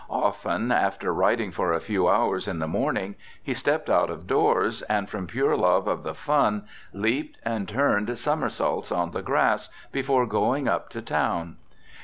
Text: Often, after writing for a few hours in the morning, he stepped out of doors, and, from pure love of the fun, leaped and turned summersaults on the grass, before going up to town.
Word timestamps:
Often, 0.09 0.71
after 0.71 1.13
writing 1.13 1.51
for 1.51 1.71
a 1.73 1.79
few 1.79 2.07
hours 2.09 2.47
in 2.47 2.57
the 2.57 2.67
morning, 2.67 3.13
he 3.43 3.53
stepped 3.53 3.87
out 3.87 4.09
of 4.09 4.25
doors, 4.25 4.81
and, 4.89 5.07
from 5.07 5.27
pure 5.27 5.55
love 5.55 5.87
of 5.87 6.01
the 6.01 6.15
fun, 6.15 6.63
leaped 6.91 7.37
and 7.45 7.69
turned 7.69 8.17
summersaults 8.17 8.91
on 8.91 9.11
the 9.11 9.21
grass, 9.21 9.69
before 9.91 10.25
going 10.25 10.67
up 10.67 10.89
to 10.89 11.03
town. 11.03 11.57